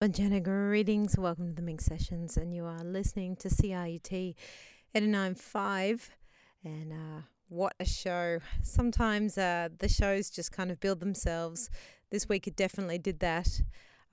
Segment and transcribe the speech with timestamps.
[0.00, 4.34] Bonjana greetings, welcome to the Minx Sessions, and you are listening to CRUT
[4.94, 6.08] 89.5.
[6.64, 8.38] And uh, what a show!
[8.62, 11.68] Sometimes uh, the shows just kind of build themselves.
[12.10, 13.60] This week it definitely did that.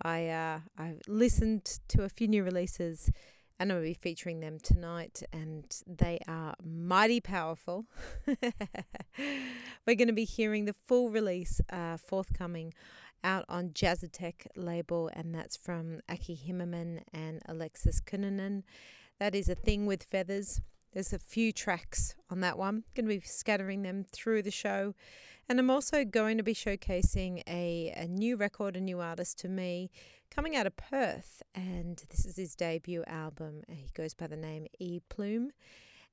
[0.02, 3.10] I uh, I listened to a few new releases,
[3.58, 7.85] and I'm going to be featuring them tonight, and they are mighty powerful.
[8.28, 12.74] We're going to be hearing the full release uh, forthcoming
[13.24, 18.64] out on Jazzatech label, and that's from Aki Himanen and Aleksi Kinnunen.
[19.20, 20.62] That is a thing with feathers.
[20.94, 22.84] There's a few tracks on that one.
[22.96, 24.96] Going to be scattering them through the show.
[25.50, 29.49] And I'm also going to be showcasing a, a new record, a new artist to
[29.49, 29.90] me,
[30.30, 31.41] coming out of Perth.
[31.55, 33.63] And this is his debut album.
[33.70, 35.52] He goes by the name E Plume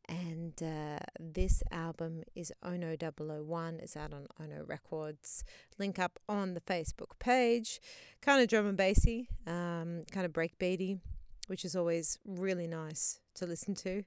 [0.08, 3.80] and uh, this album is Ono 001.
[3.82, 5.44] It's out on Ono Records.
[5.78, 7.80] Link up on the Facebook page.
[8.20, 11.00] Kind of drum and bassy, um, kind of breakbeaty,
[11.46, 14.04] which is always really nice to listen to.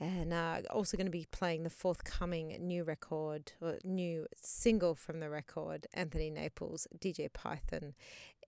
[0.00, 5.20] And uh, also going to be playing the forthcoming new record, or new single from
[5.20, 7.94] the record, Anthony Naples, DJ Python,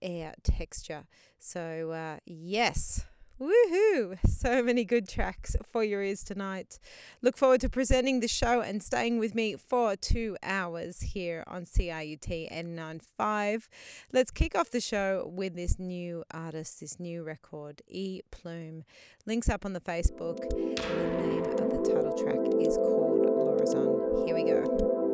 [0.01, 1.05] Air Texture.
[1.39, 3.05] So, uh, yes
[3.39, 4.17] Woohoo!
[4.25, 6.79] So many good tracks for your ears tonight.
[7.21, 11.65] Look forward to presenting the show and staying with me for two hours here on
[11.65, 13.67] CRUT N95.
[14.13, 18.85] Let's kick off the show with this new artist, this new record, E Plume.
[19.25, 24.25] Links up on the Facebook, and the name of the title track is called Lorizon.
[24.25, 25.04] Here we go.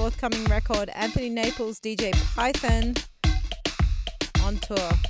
[0.00, 0.88] Forthcoming record.
[0.94, 2.94] Anthony Naples, DJ Python
[4.38, 5.09] Entoure.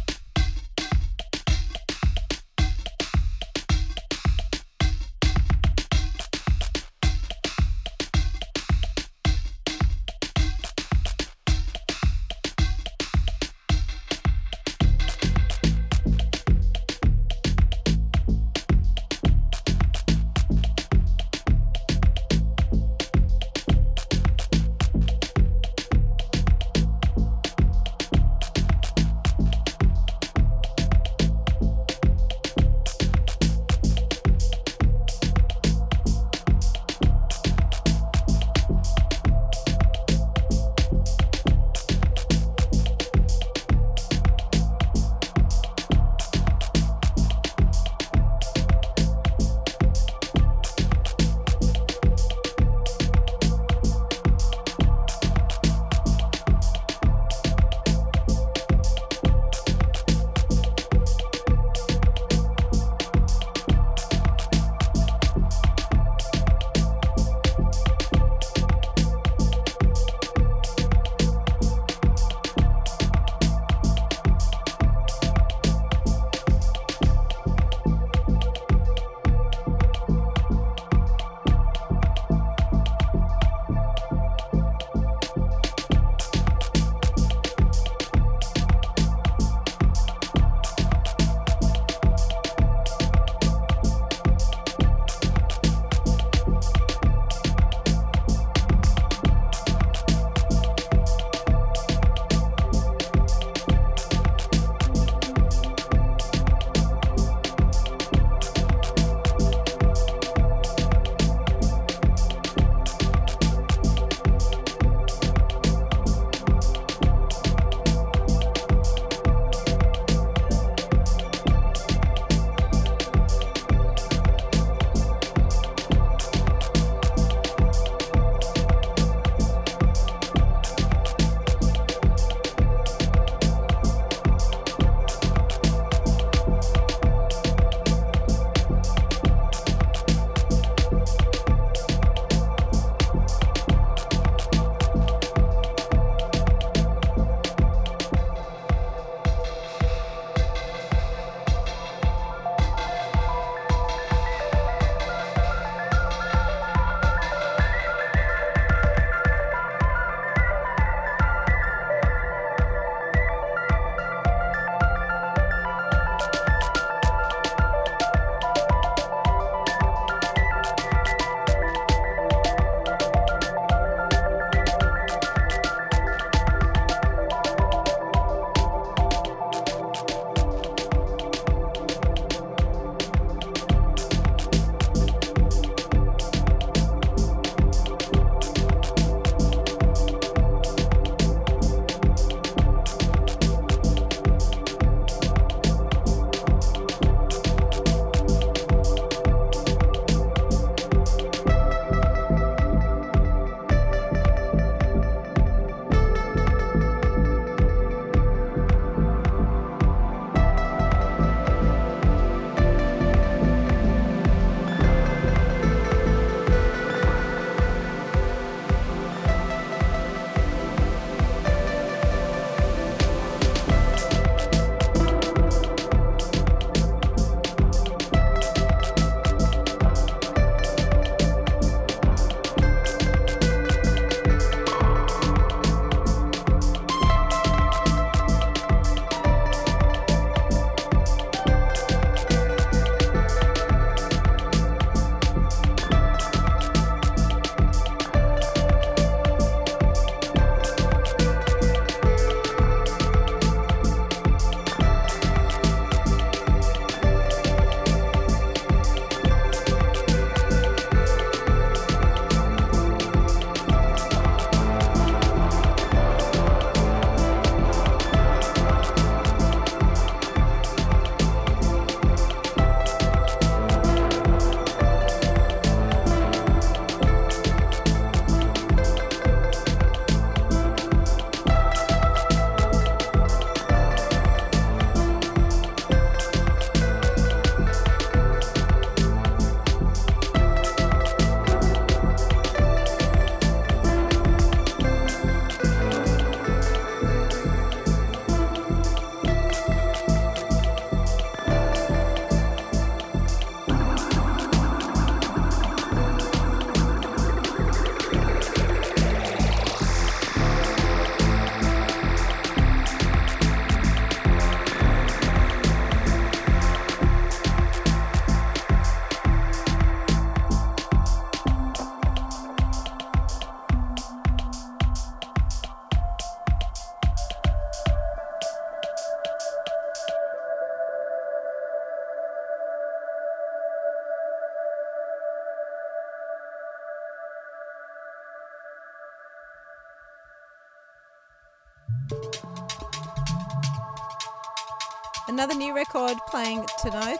[345.50, 347.18] another new record playing tonight.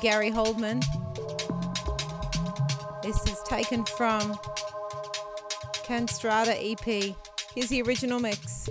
[0.00, 0.82] Gary Holldman.
[3.02, 4.34] This is taken from
[5.84, 7.14] Kantrasta EP.
[7.54, 8.68] Here's the original mix.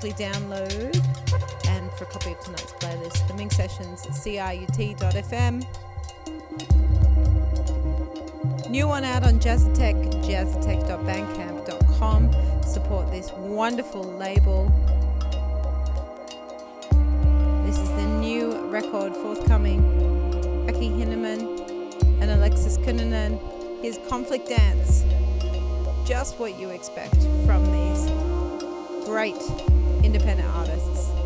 [0.00, 0.94] download
[1.66, 5.64] and for a copy of tonight's playlist, the Minx Sessions at crut.fm.
[8.70, 12.30] New one out on Jazzatech, jazzatech.bandcamp.com.
[12.62, 14.70] Support this wonderful label.
[17.66, 19.82] This is the new record forthcoming.
[20.68, 21.58] Aki Himanen
[22.20, 23.40] and Aleksi Kinnunen.
[23.82, 25.02] His conflict dance.
[26.06, 27.87] Just what you expect from me
[29.08, 29.40] great
[30.04, 31.17] independent artists.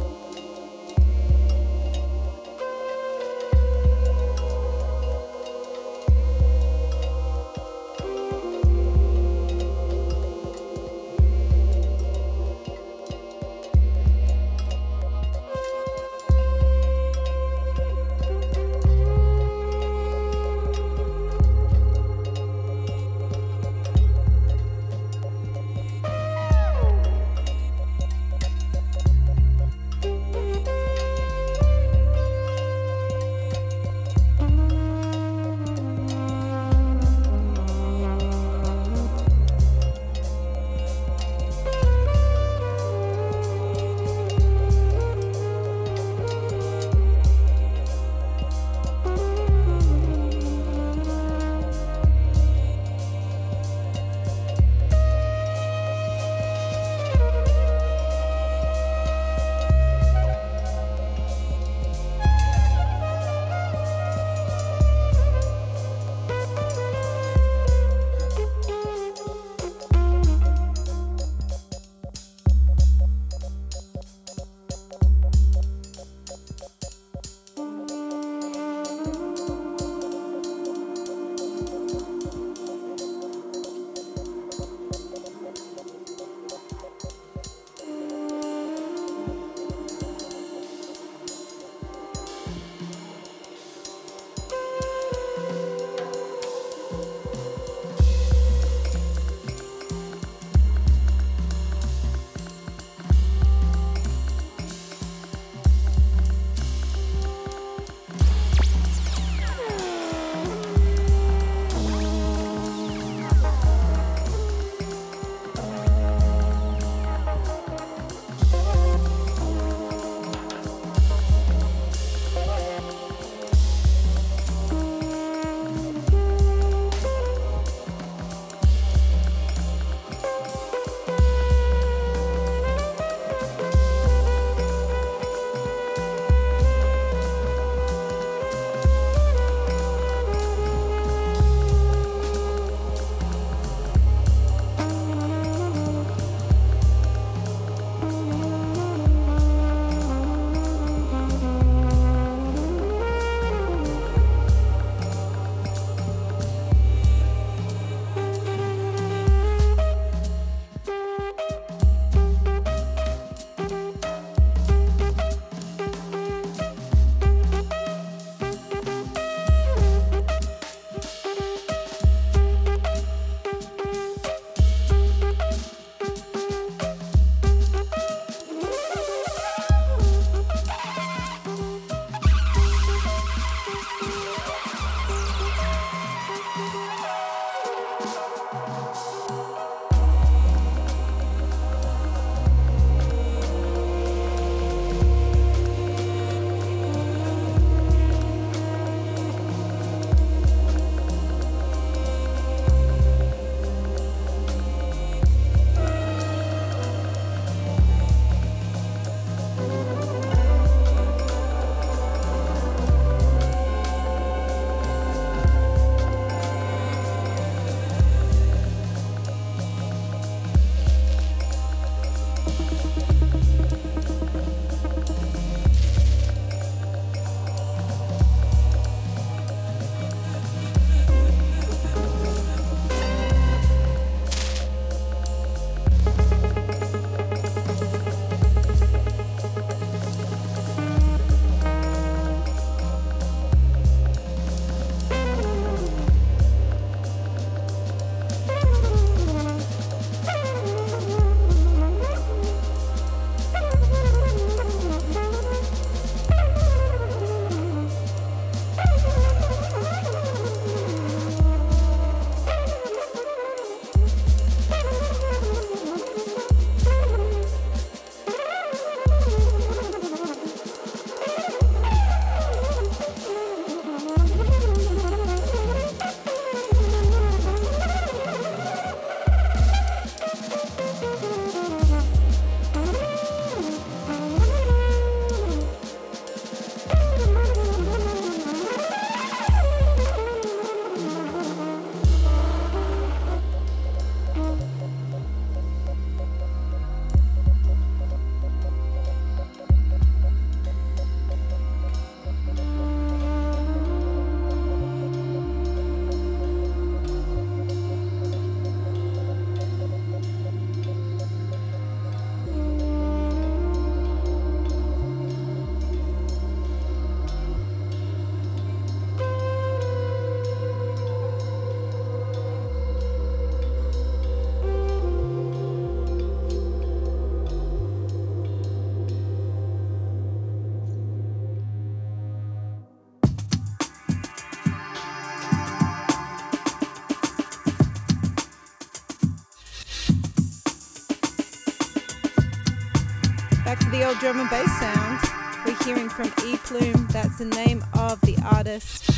[344.20, 345.20] Drum and bass sound.
[345.64, 349.08] We're hearing from E Plume, that's the name of the artist.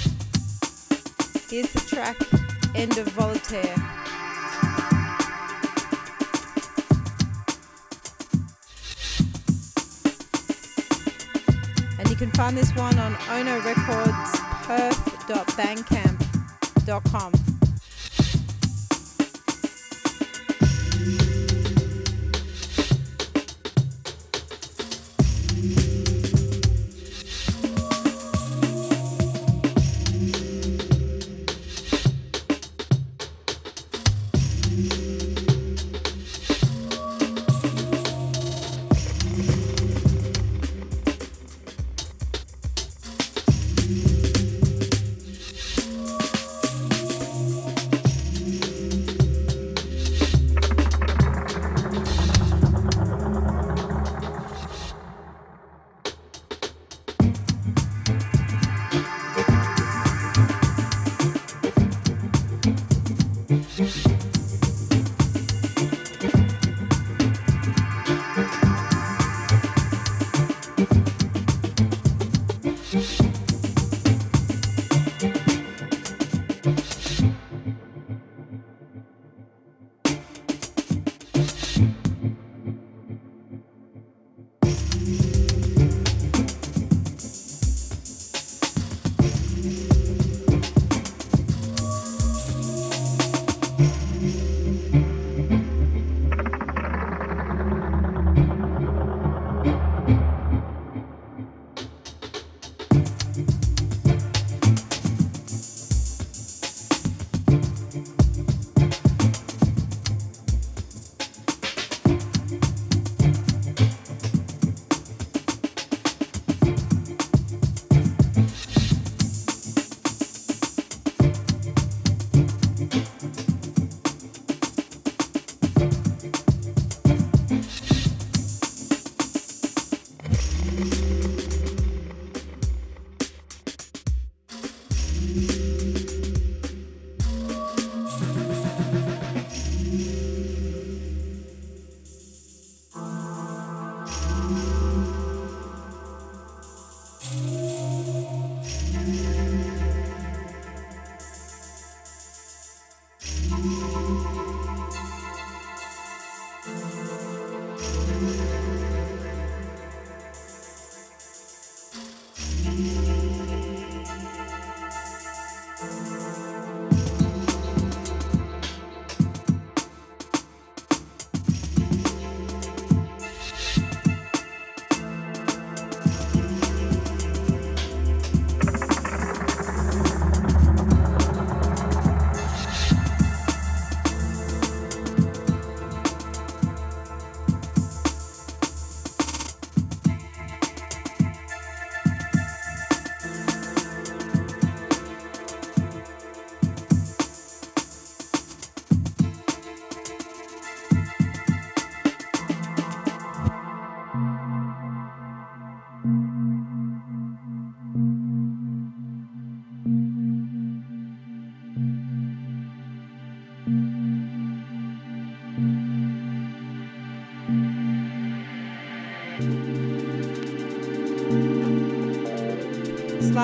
[1.51, 2.19] Here's the track
[2.75, 3.75] End of Voltaire.
[11.99, 17.44] And you can find this one on Ono Records perth.bandcamp.com.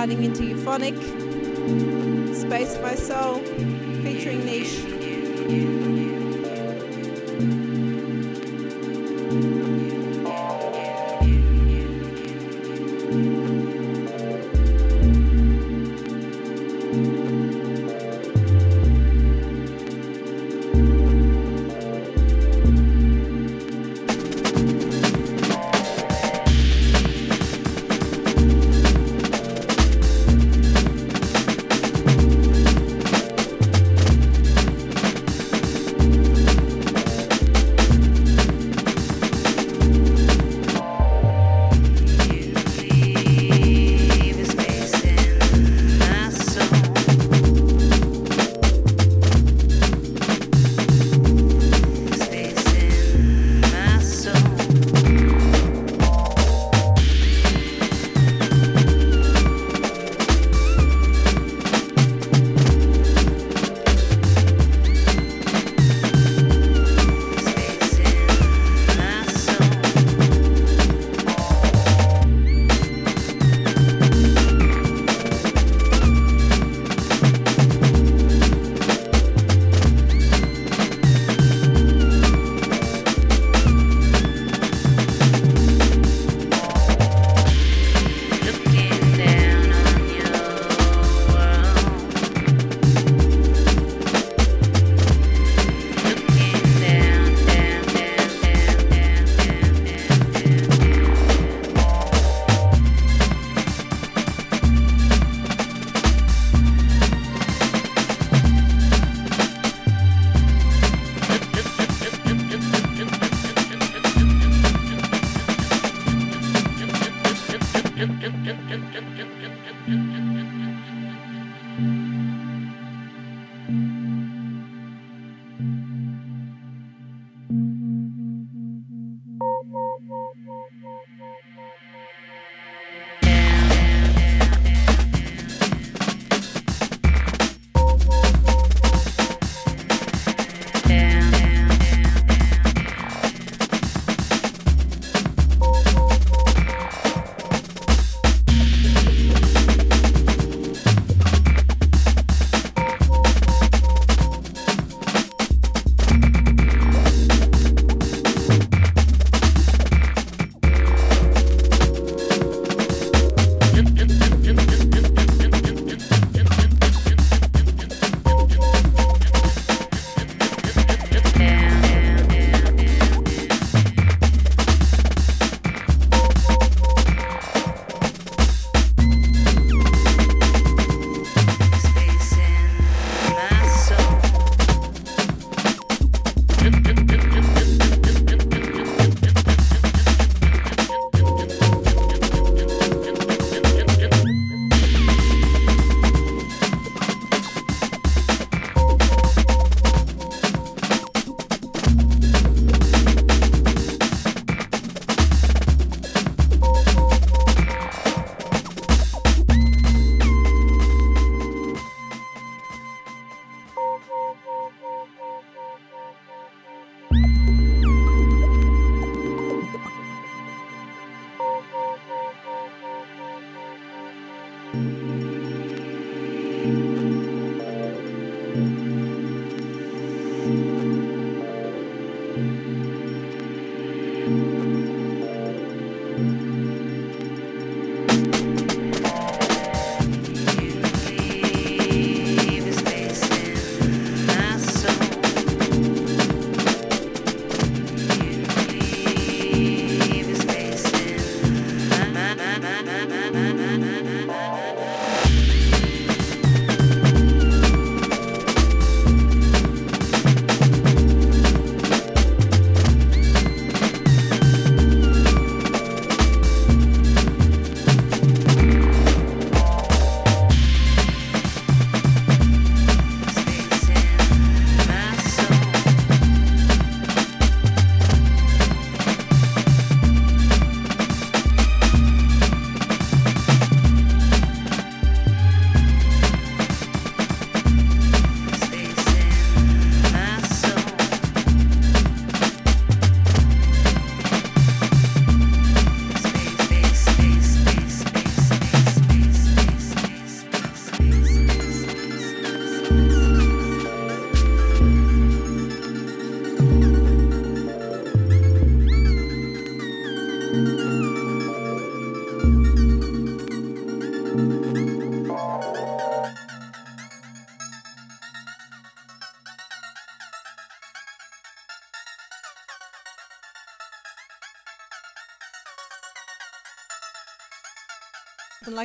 [0.01, 0.97] sliding into Euphonic,
[2.35, 3.41] Space My Soul,
[4.03, 4.90] featuring Neech.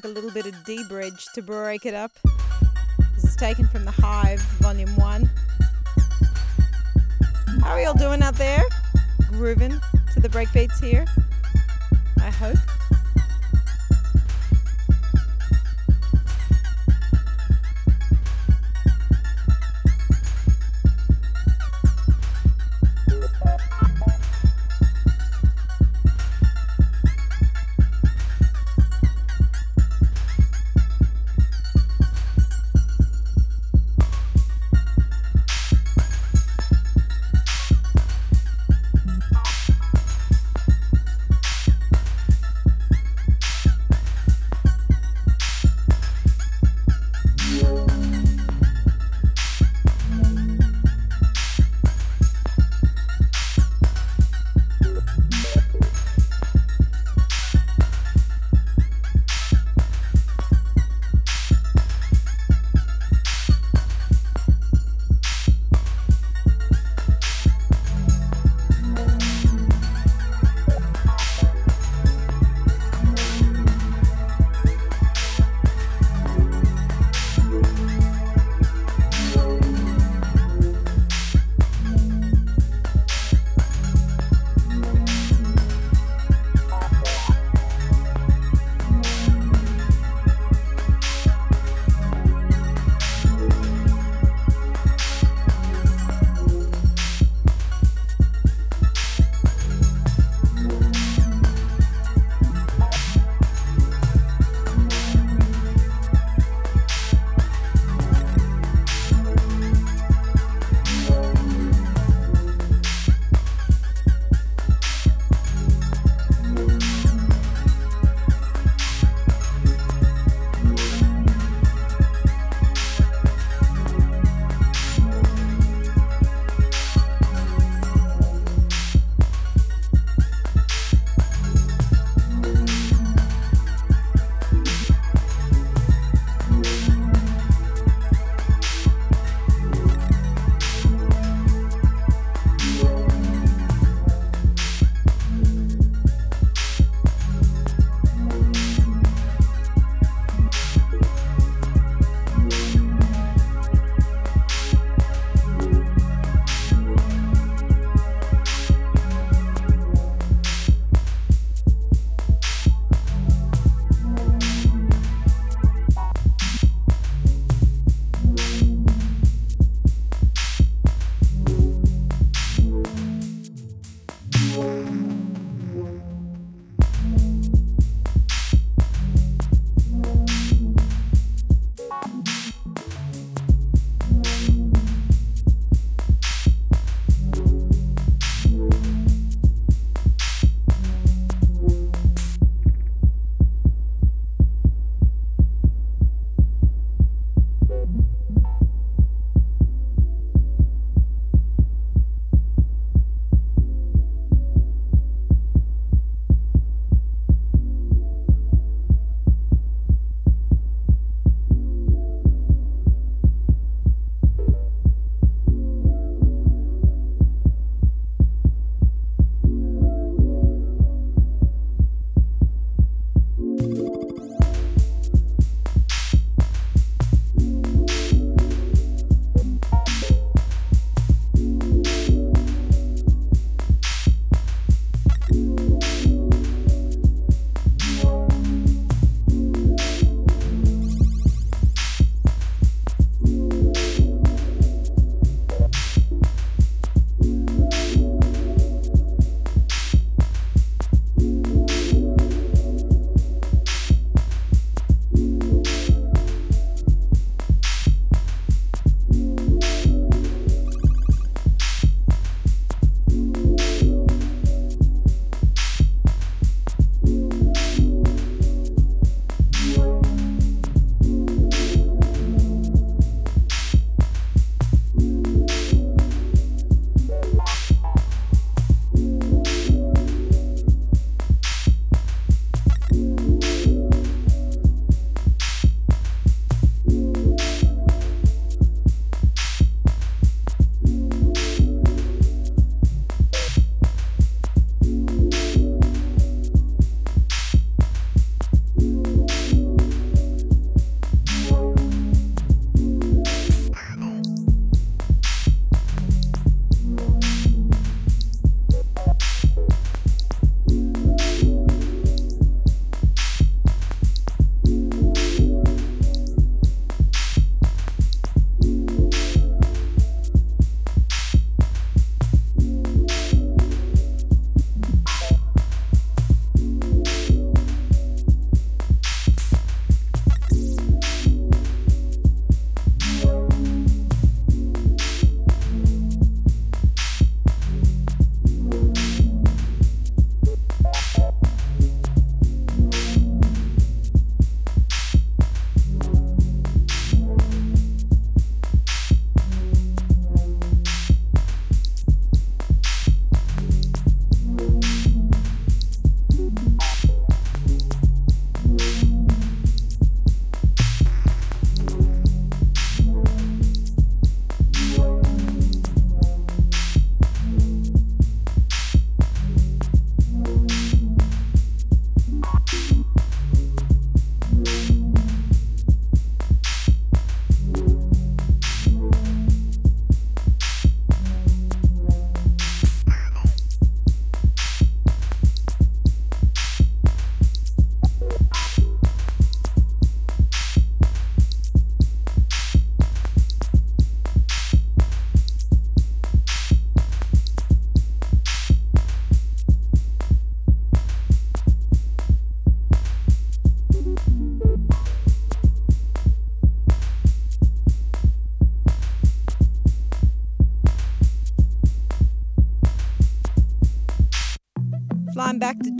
[0.05, 2.11] Like a little bit of dBridge to break it up.
[3.15, 5.29] This is taken from the Hive, Volume 1.
[7.63, 8.61] How are y'all doing out there?
[9.31, 9.81] Grooving
[10.13, 11.05] to the breakbeats here?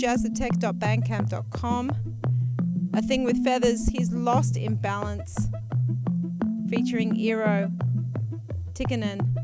[0.05, 1.91] jazzatech.bandcamp.com.
[2.93, 5.35] A Thing with Feathers, He's Lost in Balance,
[6.69, 7.75] featuring Eero
[8.73, 9.34] Tikkanen.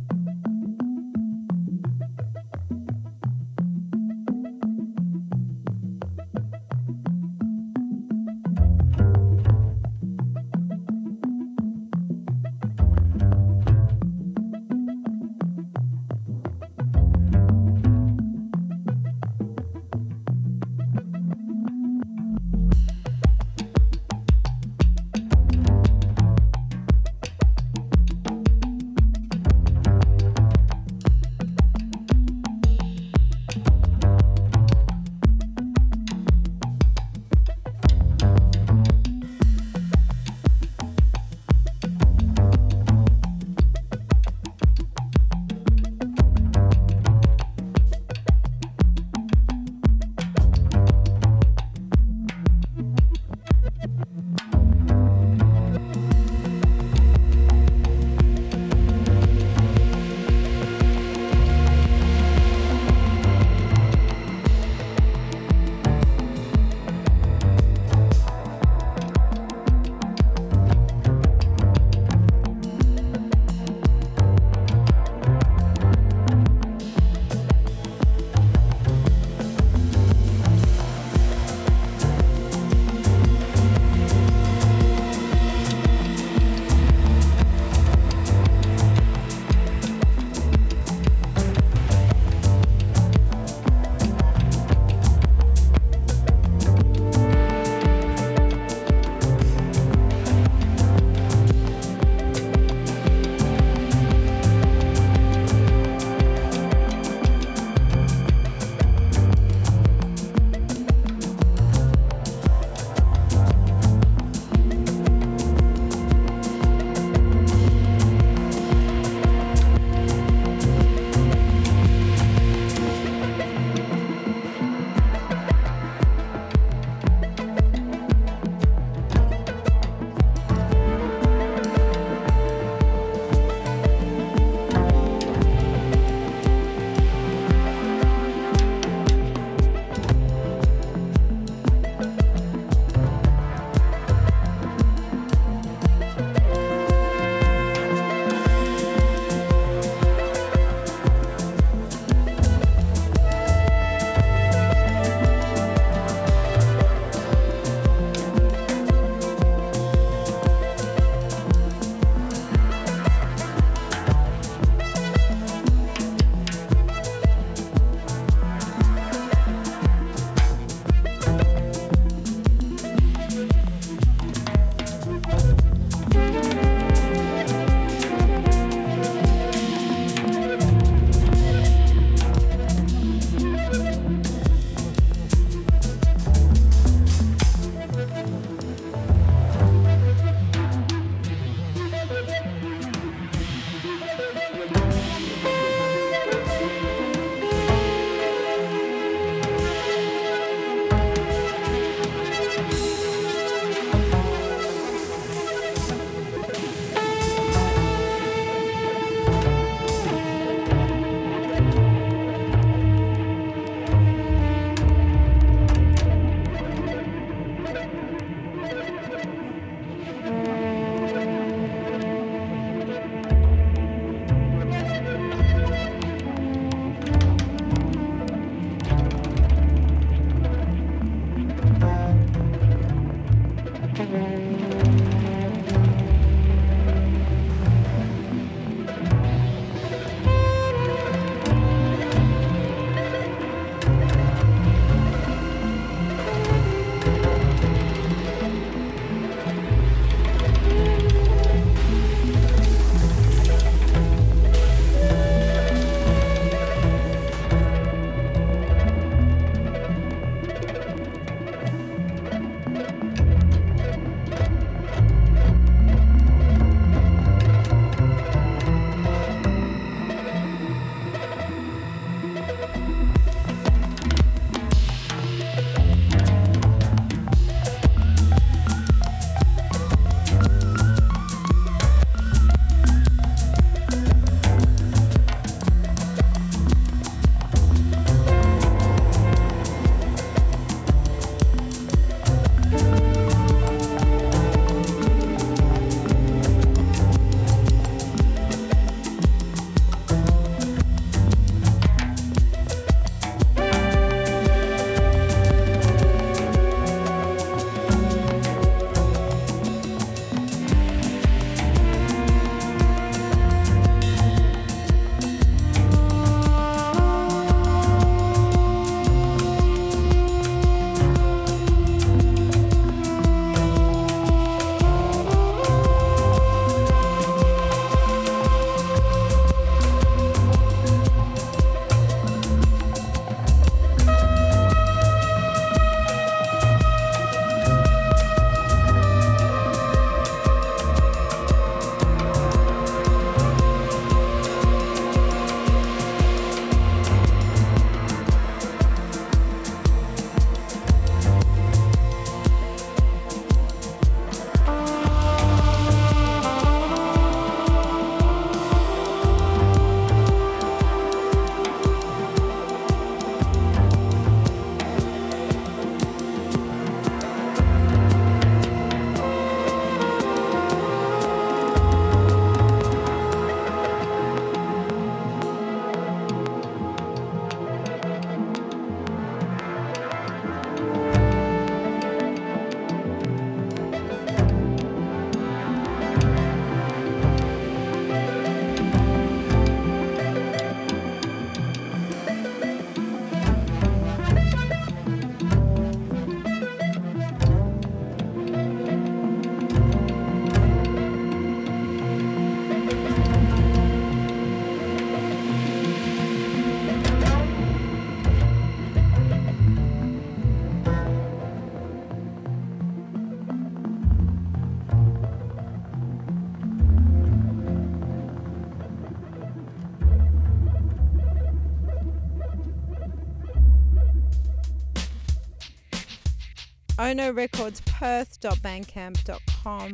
[427.12, 429.94] Ono Records Perth.bandcamp.com.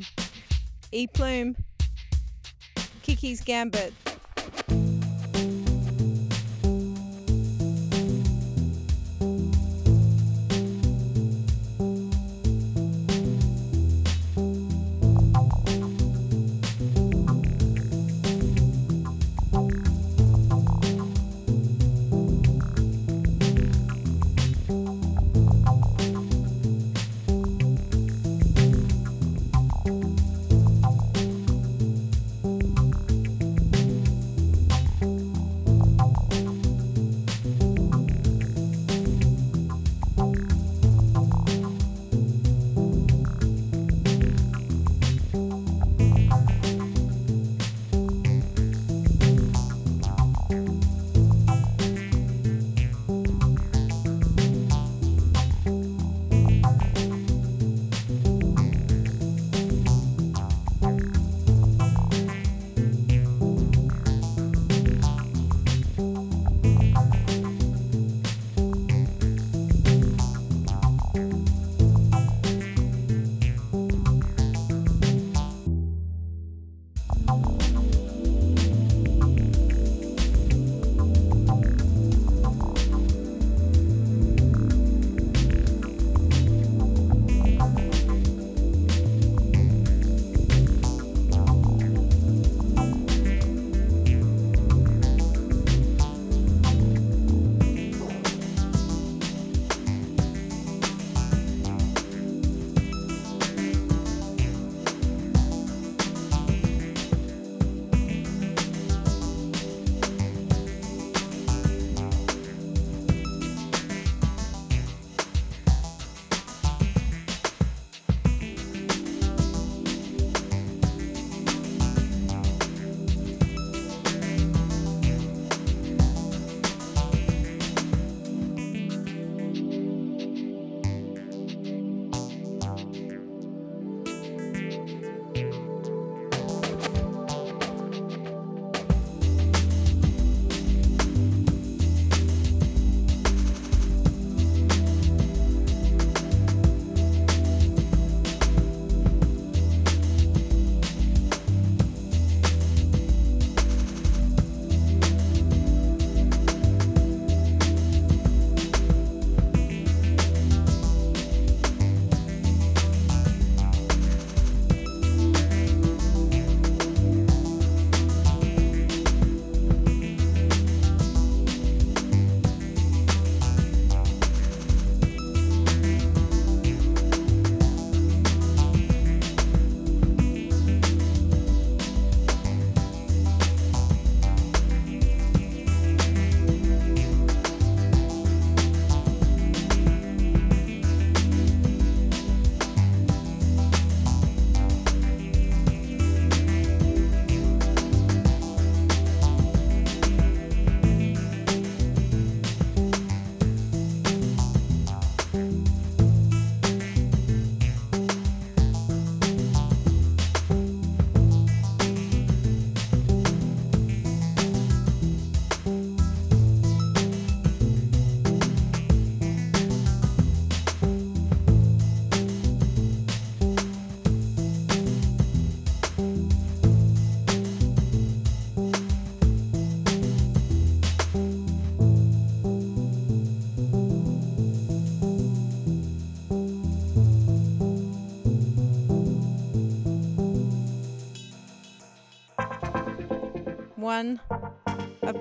[0.91, 1.55] E Plume.
[3.01, 3.91] Kiki's Gambit.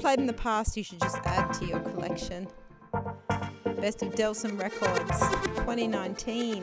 [0.06, 2.46] Played in the past, you should just add to your collection.
[3.80, 5.18] Best of Delsin Records
[5.56, 6.62] 2019.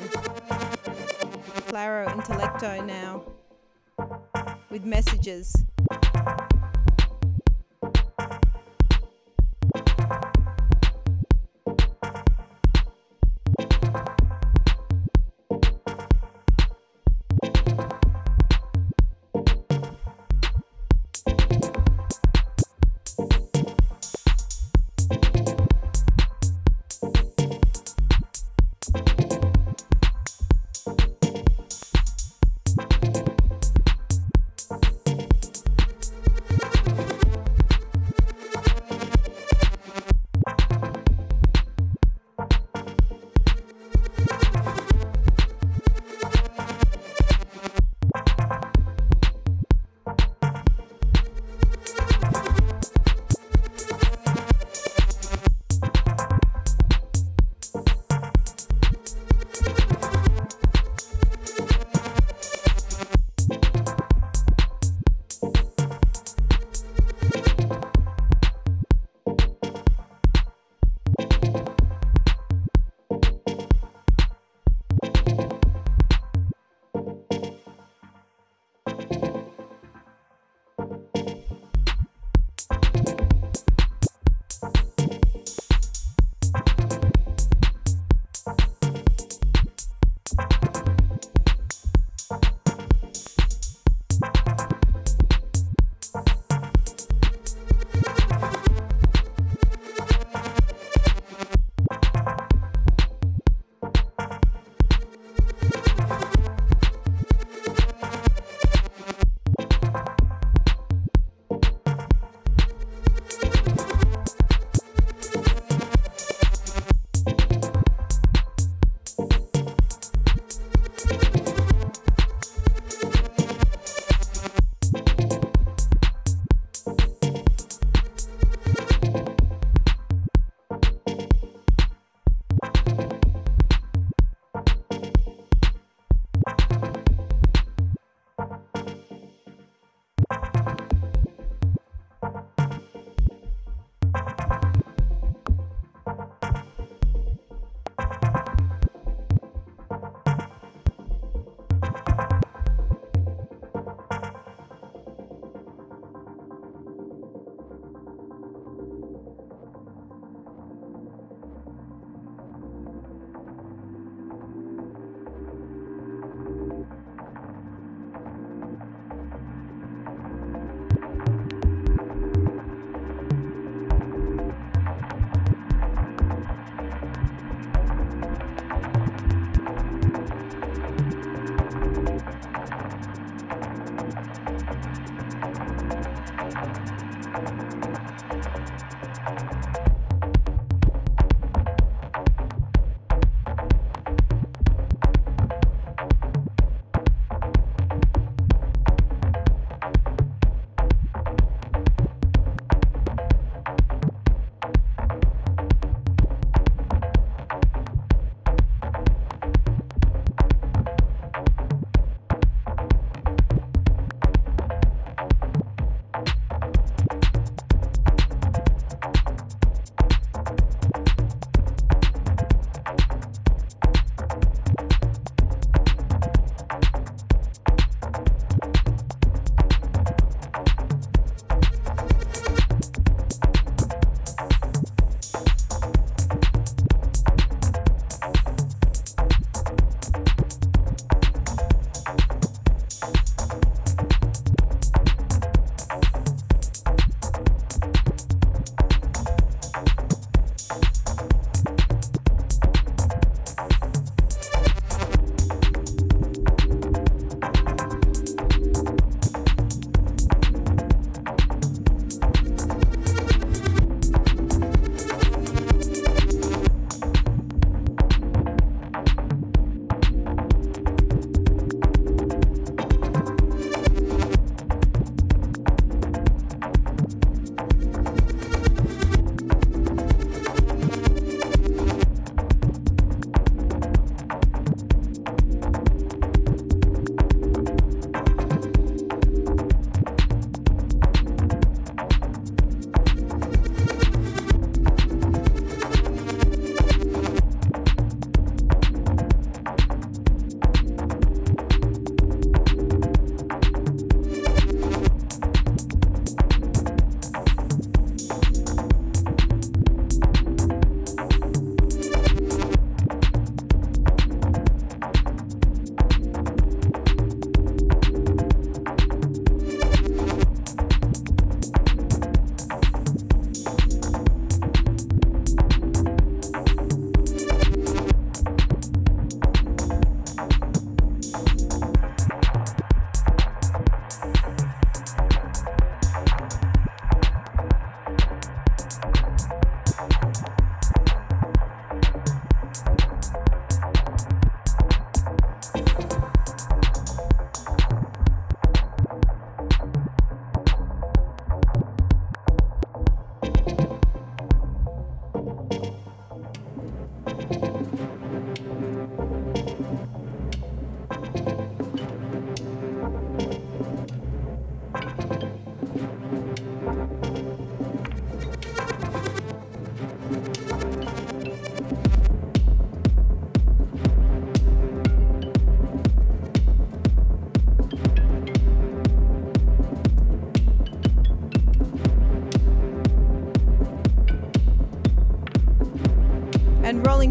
[1.67, 3.25] Claro Intelecto now
[4.69, 5.53] with messages.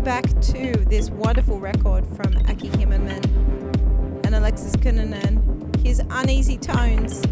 [0.04, 3.24] Back to this wonderful record from Aki Himanen
[4.26, 7.22] and Aleksi Kinnunen, his Uneasy Tones.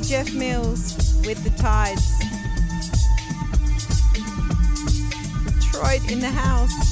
[0.00, 2.18] Jeff Mills with the tides.
[5.60, 6.83] Detroit in the house.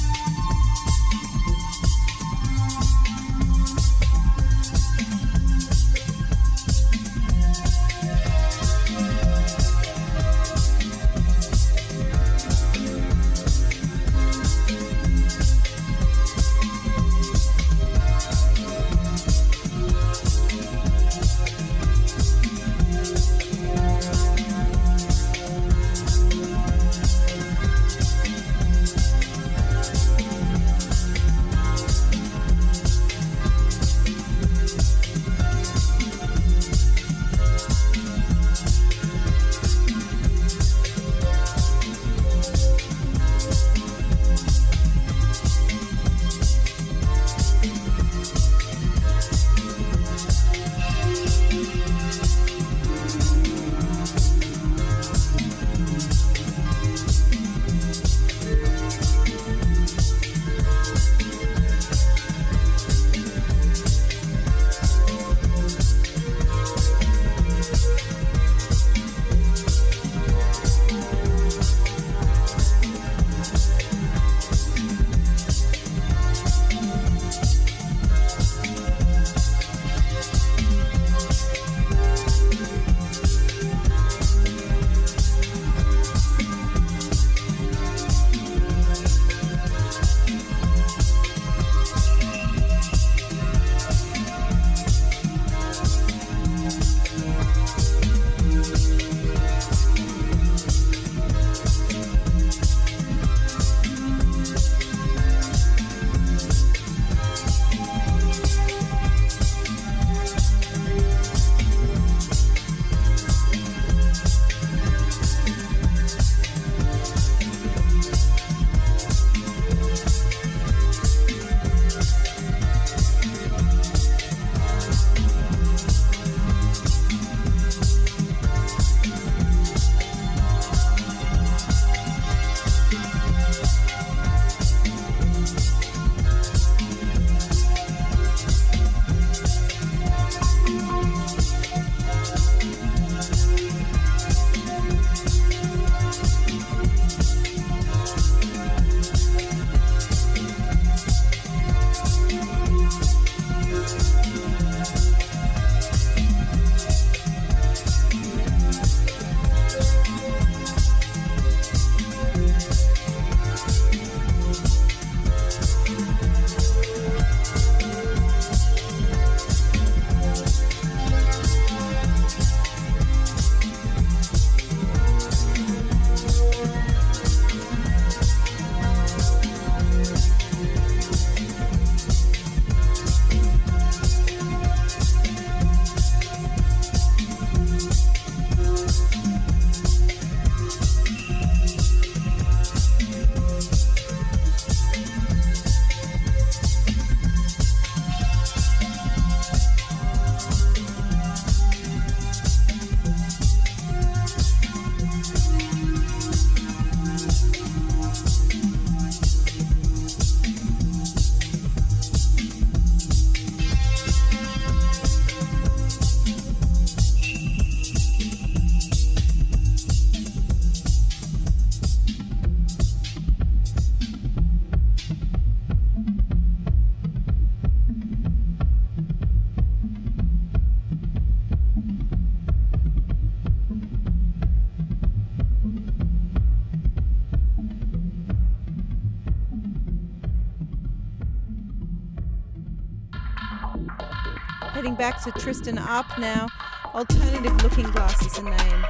[244.93, 246.47] Heading back to Tristan Up now.
[246.93, 248.85] Alternative Looking Glass is the name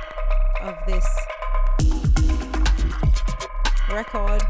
[0.61, 1.07] of this
[3.89, 4.41] record.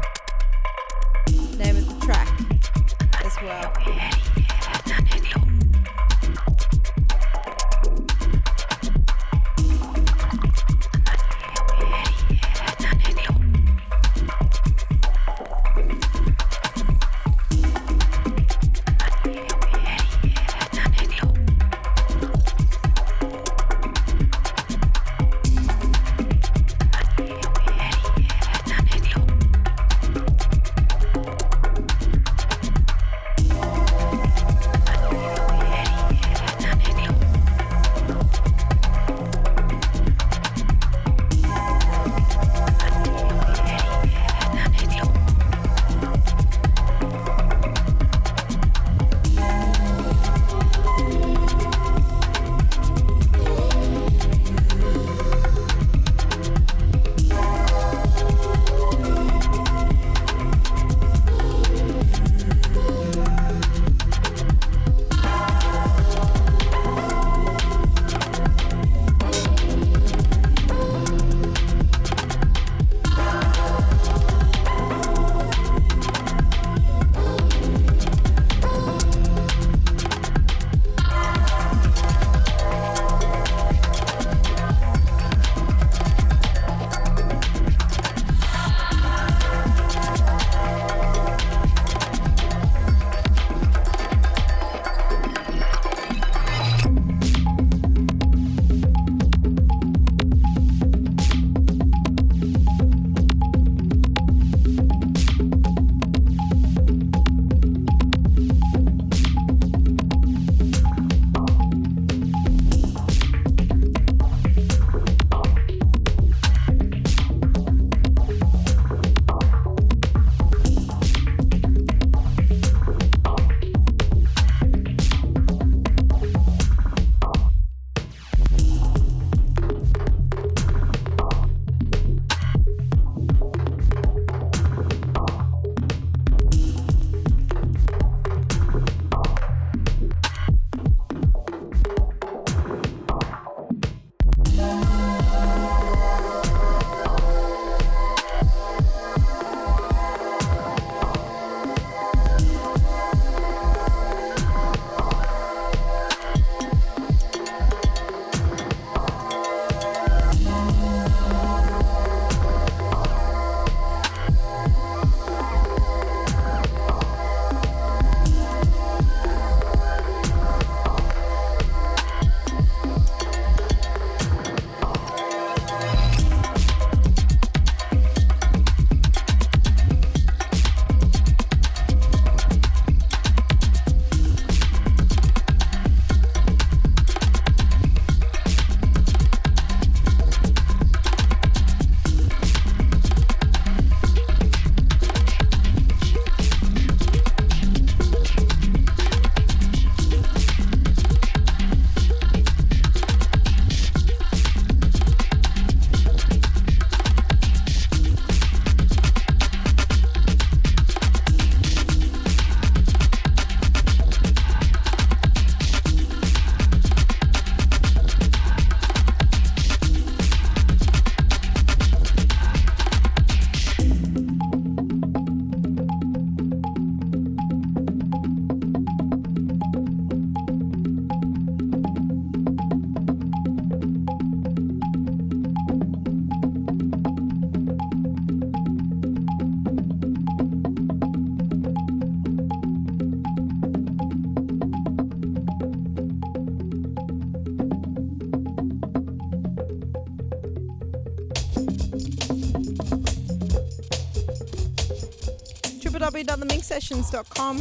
[256.64, 257.58] www.theminxsessions.com.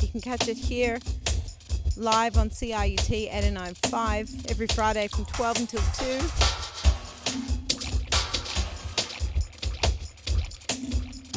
[0.00, 0.98] You can catch it here
[1.96, 6.20] live on CIUT 895 every Friday from 12 until 2.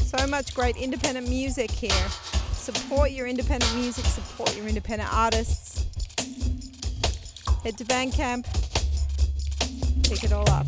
[0.04, 2.08] So much great independent music here.
[2.54, 5.86] Support your independent music, support your independent artists.
[7.64, 8.44] Head to Bandcamp,
[10.08, 10.68] pick it all up.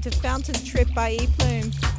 [0.00, 1.89] To Fountain Trip by E Plume.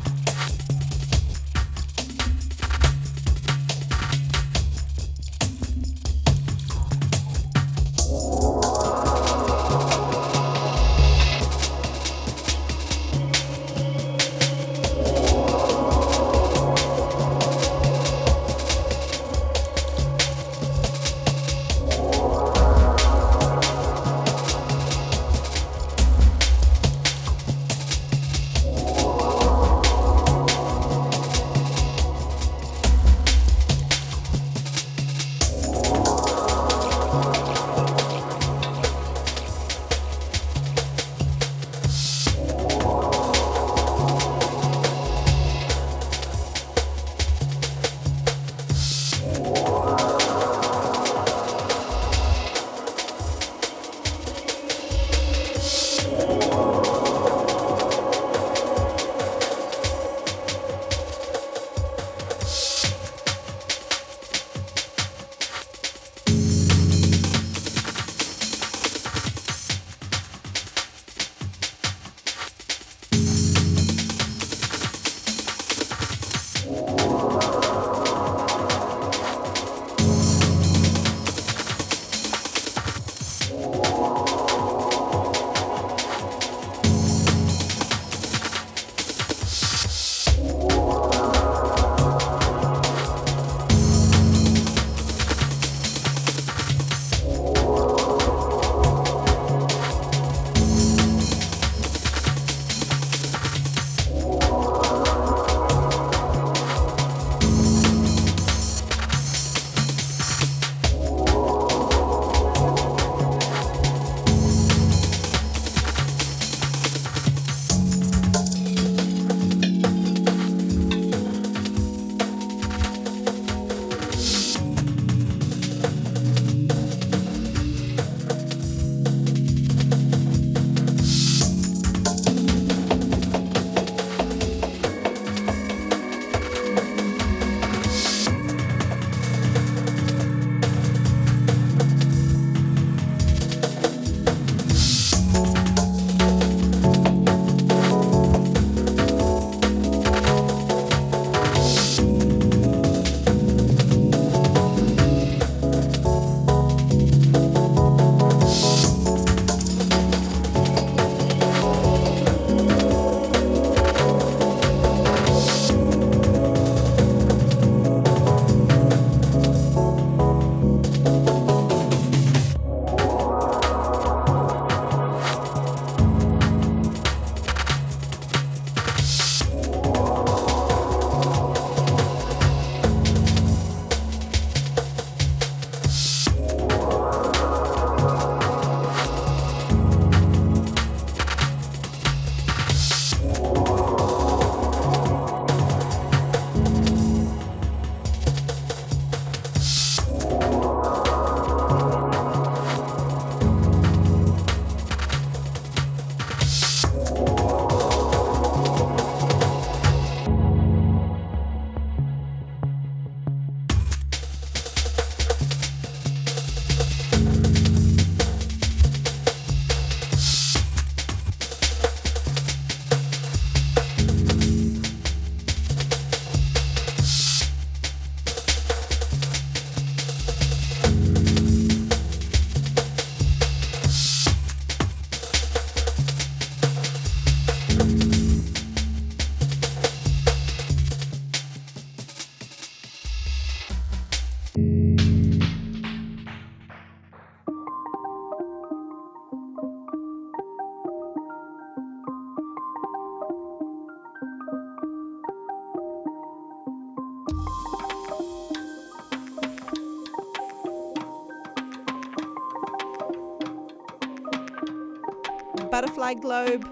[266.12, 266.64] Butterfly Globe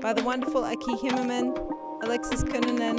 [0.00, 1.56] by the wonderful Aki Himanen,
[2.02, 2.98] Aleksi Kinnunen,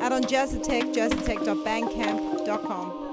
[0.00, 3.09] out on Jazzatech, jazzatech.bandcamp.com.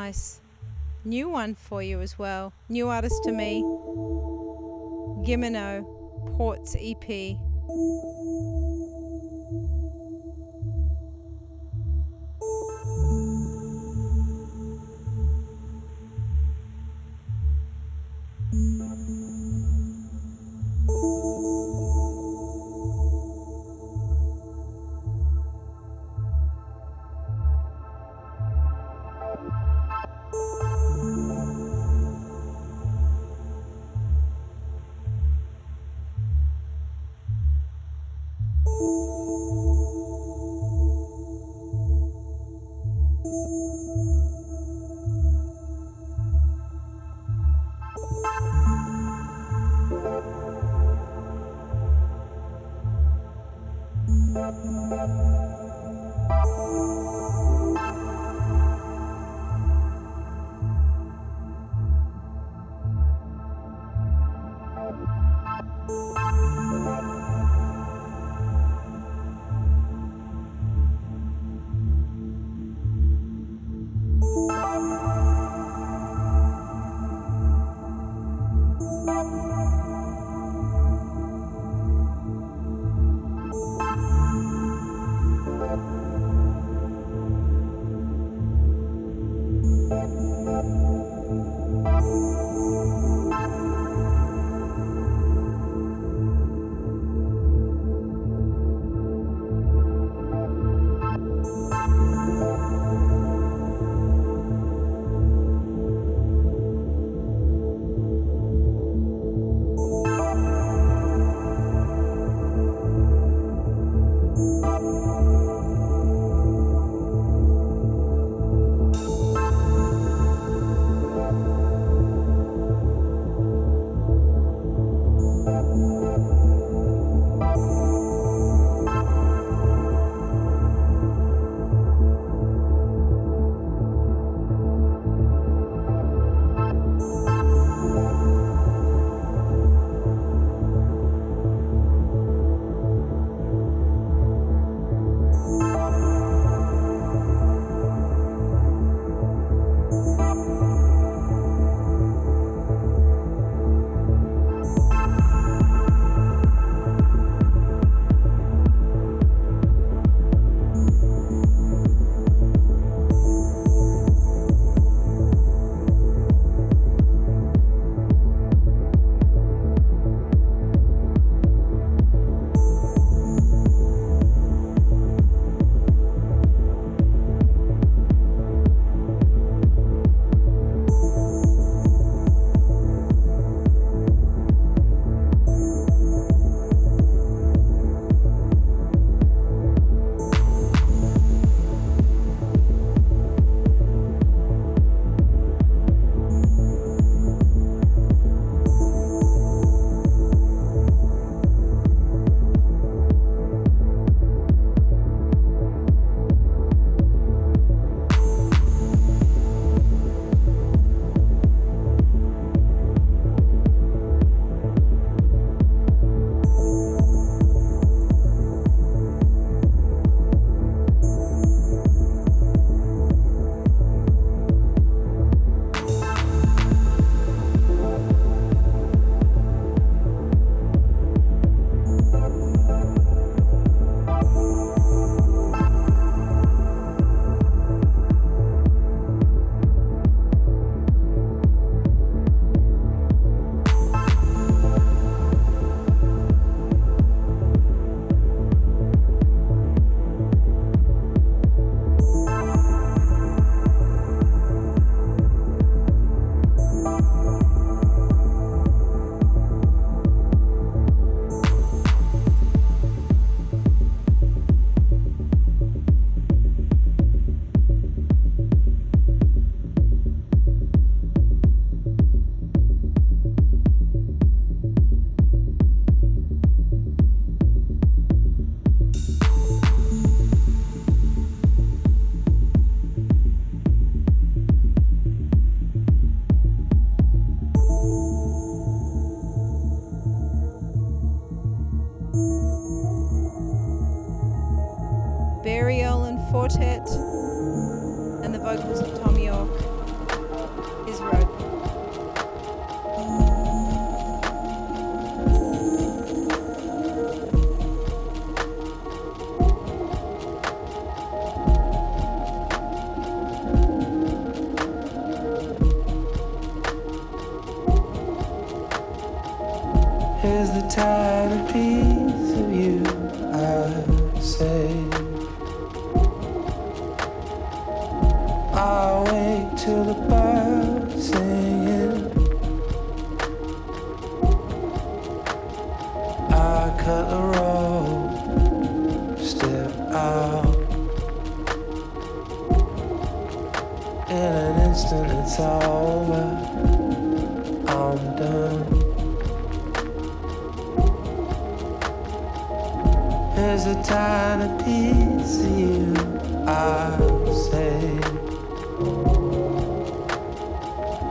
[0.00, 0.40] nice
[1.04, 2.54] new one for you as well.
[2.70, 3.62] New artist to me,
[5.26, 5.84] Gimeno
[6.36, 7.06] Ports EP.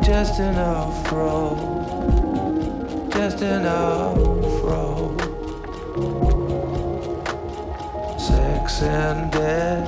[0.09, 1.59] just an off road,
[3.13, 5.21] just an off road.
[8.19, 9.87] Sex and death,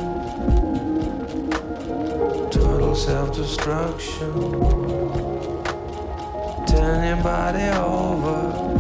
[2.52, 4.32] total self destruction.
[6.68, 8.71] Turn your body over.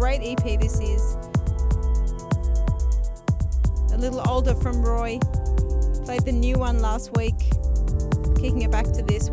[0.00, 1.18] Great EP this is.
[3.92, 5.18] A little older from Roy.
[6.06, 7.38] Played the new one last week.
[8.34, 9.28] Kicking it back to this,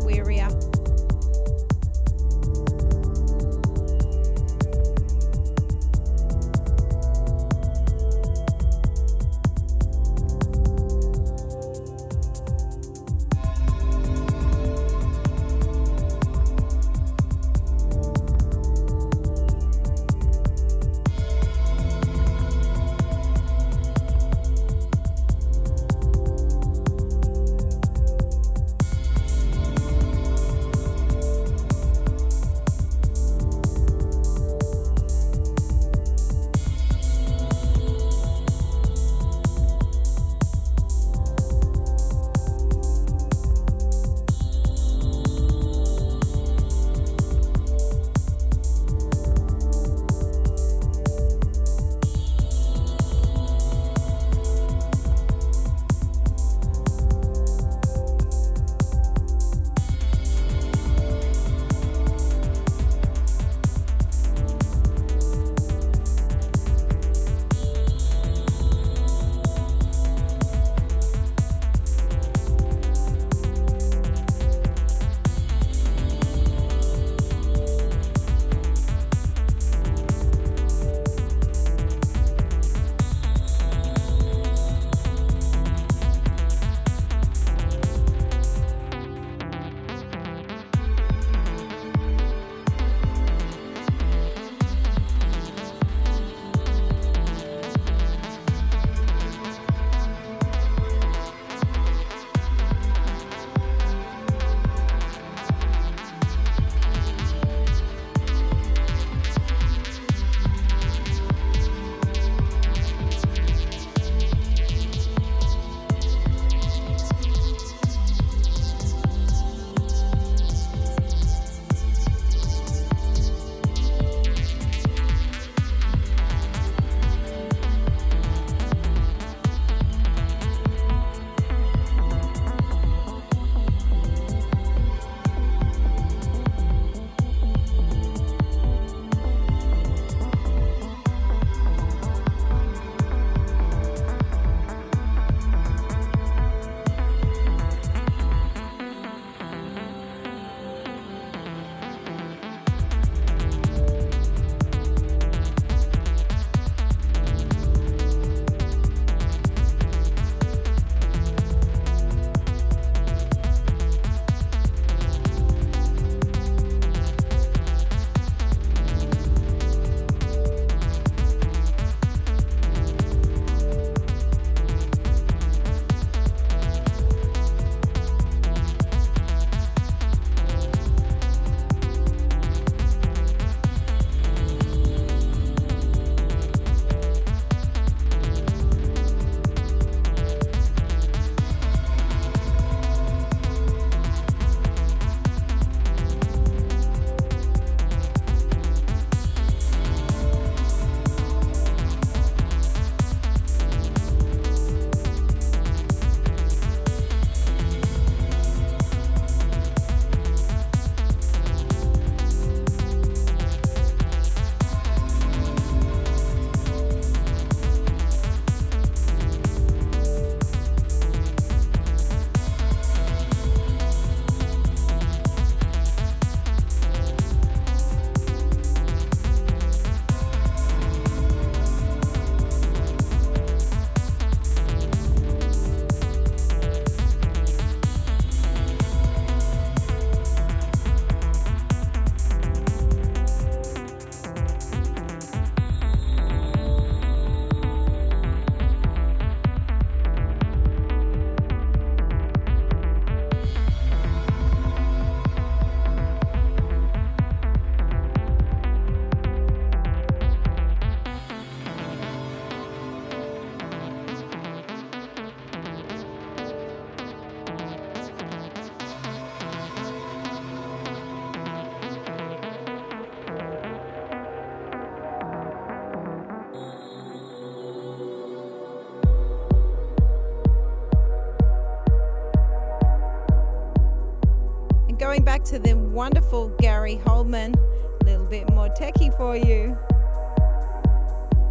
[285.28, 285.44] Wearier.
[285.44, 287.54] to the wonderful Gary Holldman,
[288.00, 289.76] A little bit more techie for you.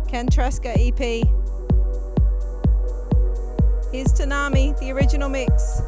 [0.07, 0.99] Kantrasta EP.
[3.91, 5.81] Here's Tanami, the original mix.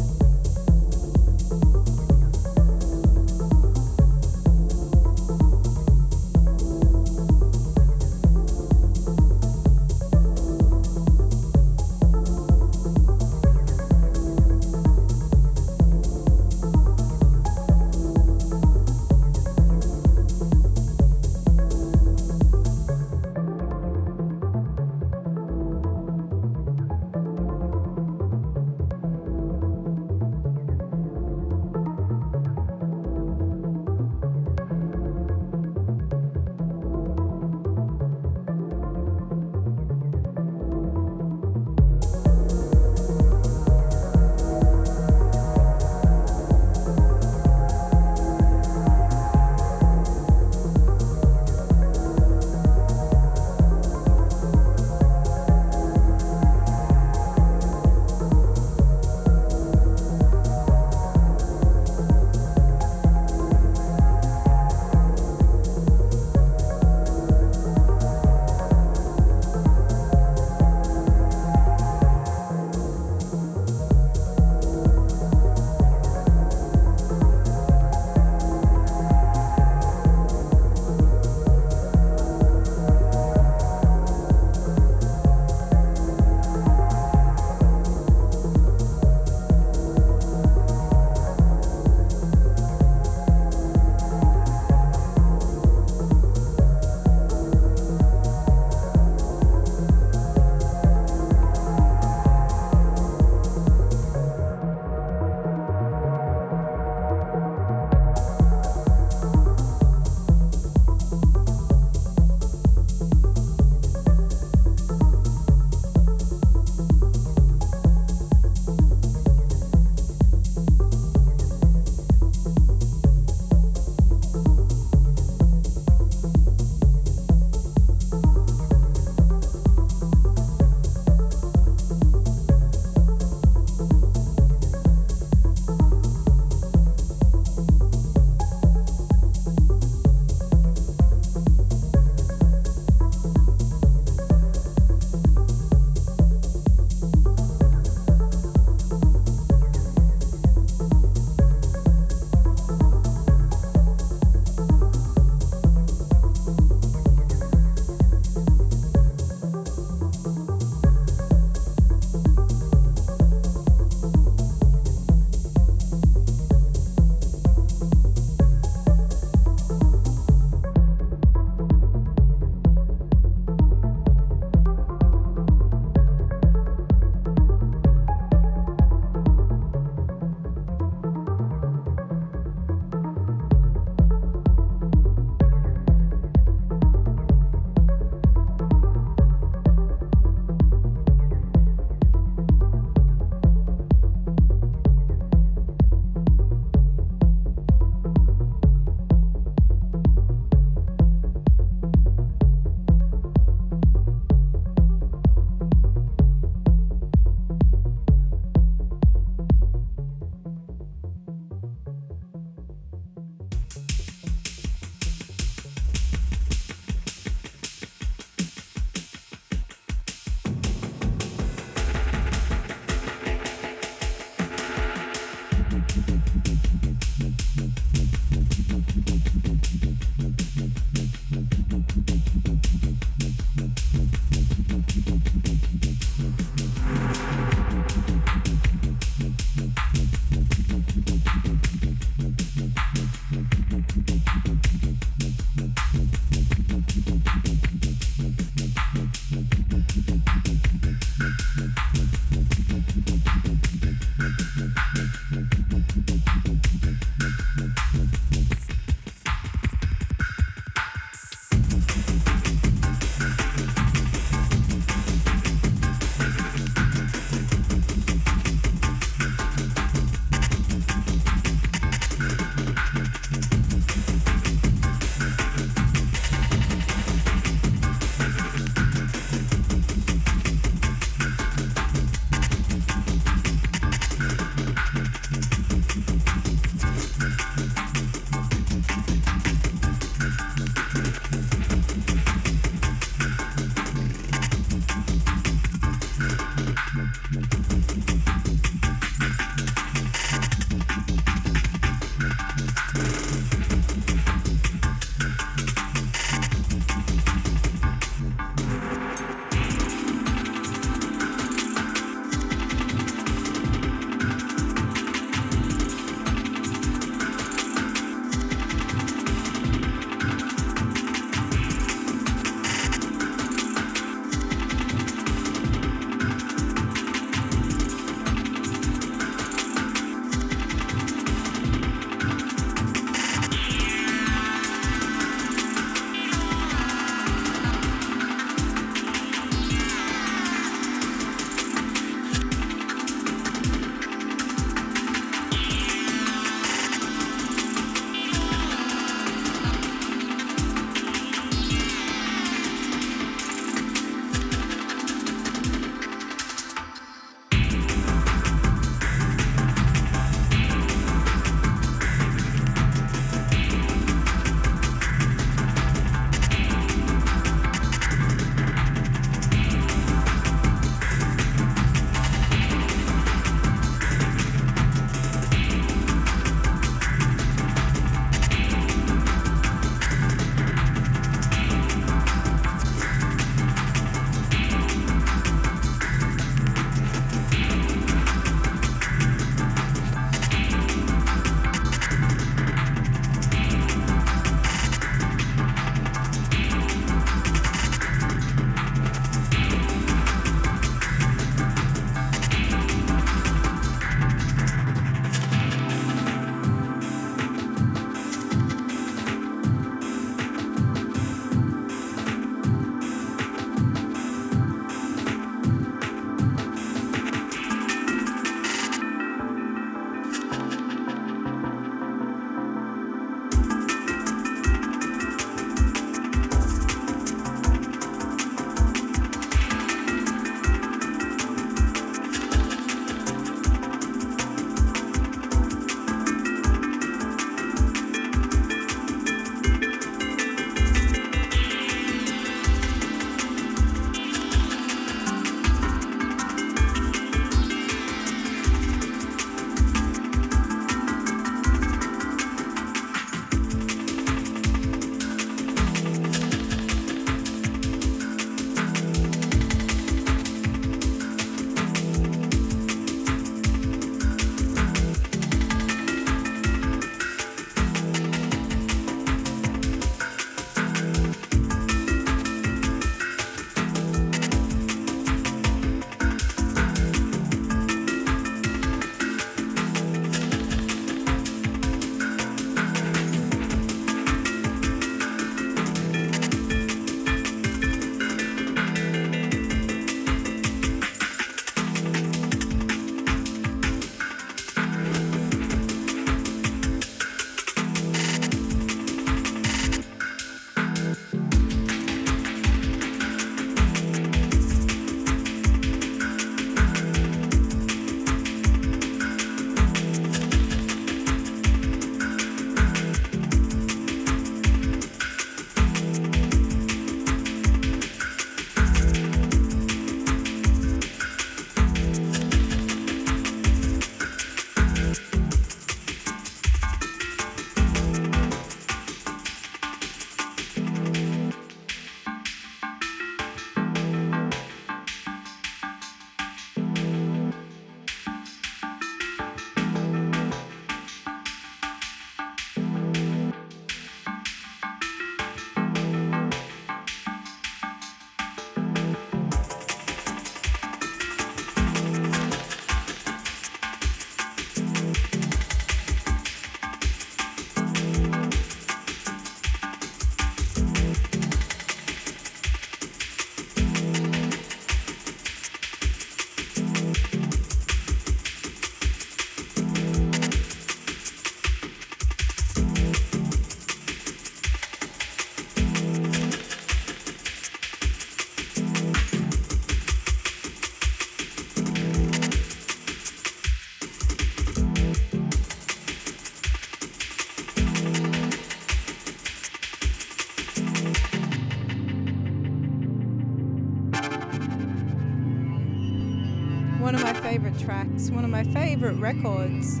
[598.20, 600.00] Tracks, one of my favorite records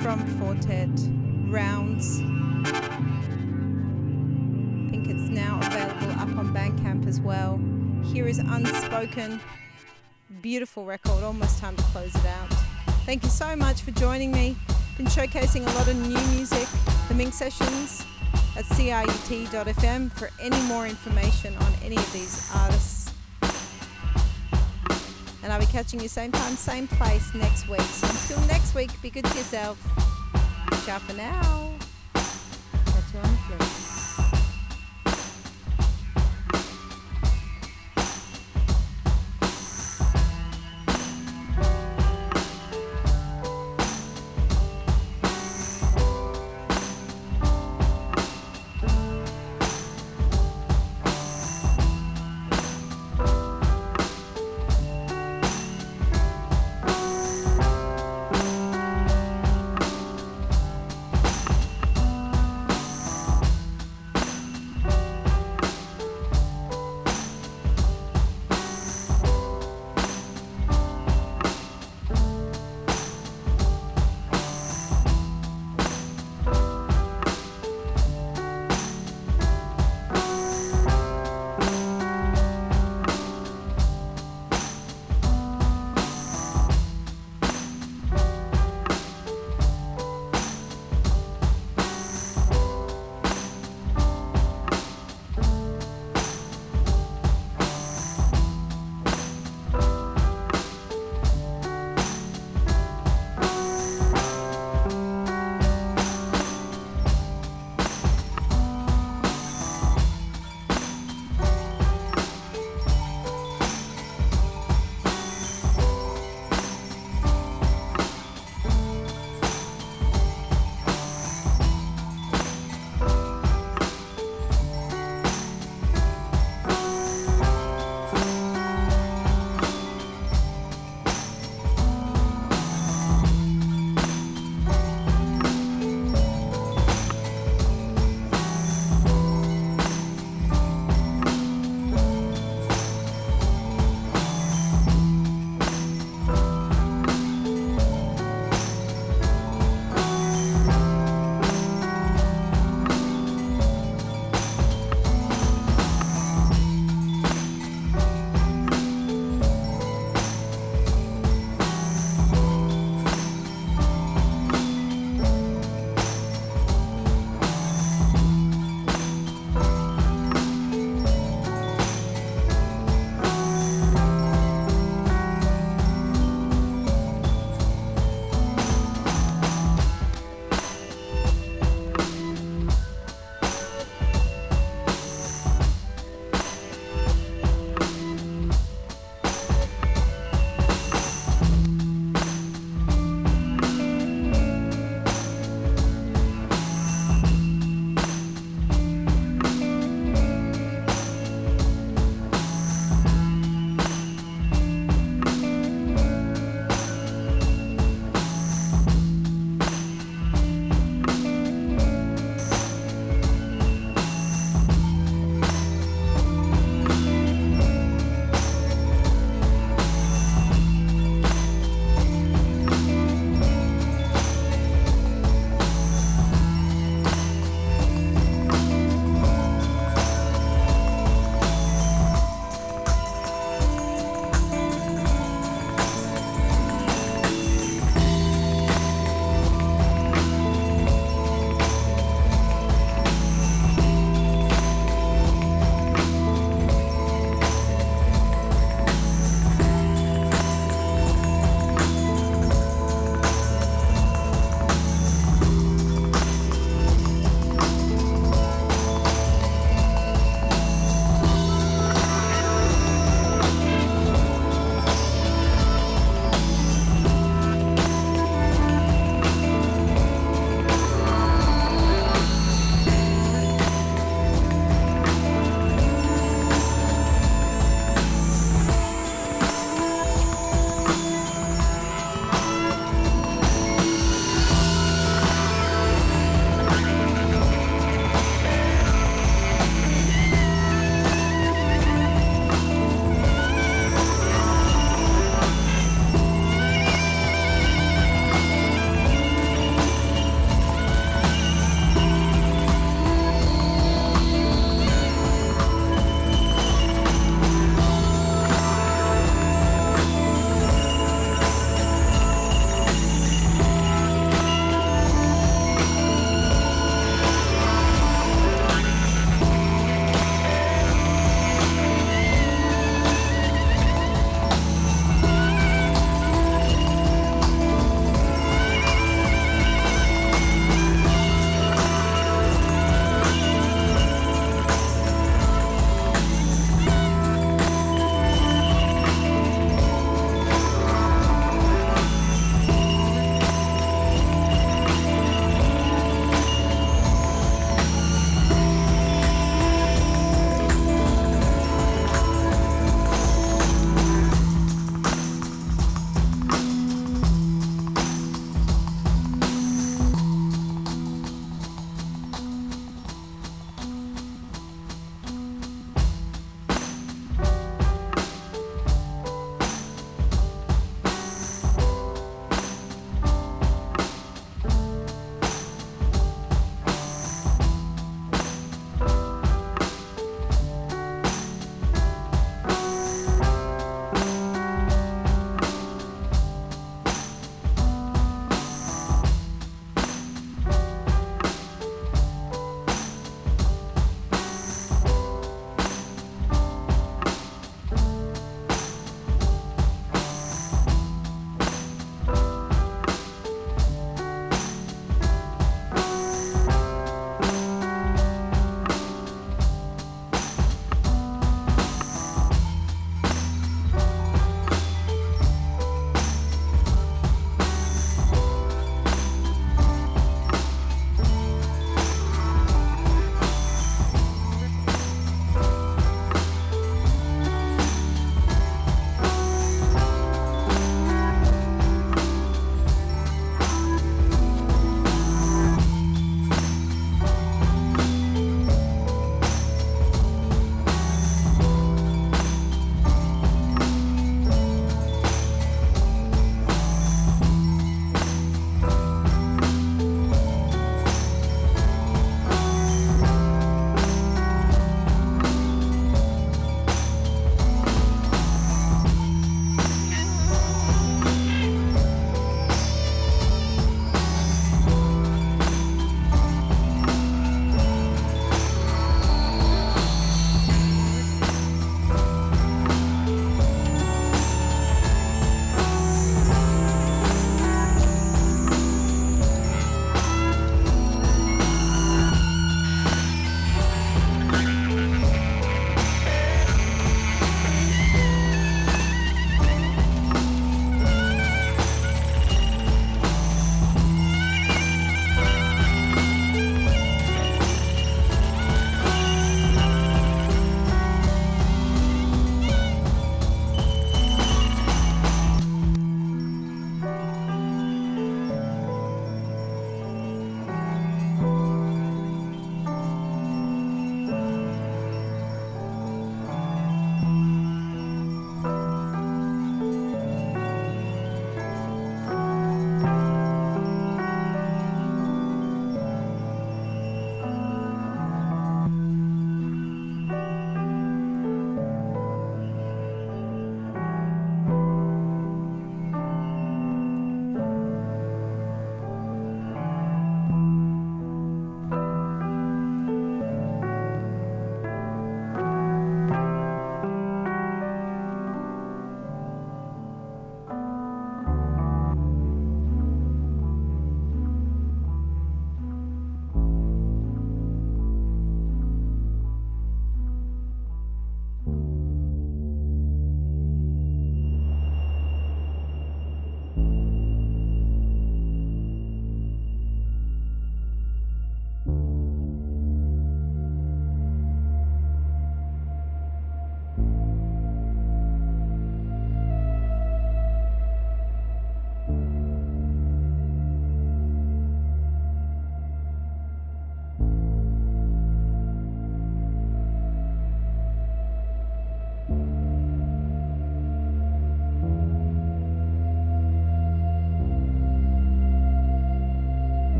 [0.00, 0.88] from Four Tet,
[1.48, 2.20] Rounds.
[4.86, 7.60] I think it's now available up on Bandcamp as well.
[8.04, 9.40] Here is Unspoken,
[10.40, 12.48] beautiful record, almost time to close it out.
[13.04, 14.56] Thank you so much for joining me.
[14.96, 16.68] Been showcasing a lot of new music,
[17.08, 18.04] the Minx Sessions
[18.56, 22.97] at crut.fm for any more information on any of these artists.
[25.48, 27.80] And I'll be catching you same time, same place next week.
[27.80, 29.78] So until next week, be good to yourself.
[30.84, 31.77] Ciao for now.